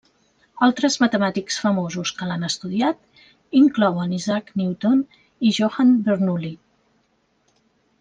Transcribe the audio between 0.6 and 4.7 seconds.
Altres matemàtics famosos que l'han estudiat inclouen Isaac